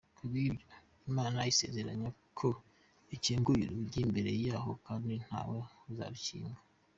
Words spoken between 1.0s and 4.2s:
Imana isezeranya ko ikinguye urugi